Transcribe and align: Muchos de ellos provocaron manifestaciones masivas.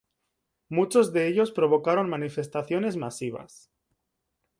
Muchos 0.67 1.13
de 1.13 1.27
ellos 1.27 1.51
provocaron 1.51 2.09
manifestaciones 2.09 2.97
masivas. 2.97 3.69